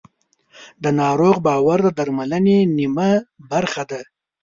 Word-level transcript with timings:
د 0.83 0.85
ناروغ 1.01 1.35
باور 1.47 1.79
د 1.83 1.89
درملنې 1.97 2.57
نیمه 2.77 3.11
برخه 3.51 3.83
ده. 3.91 4.01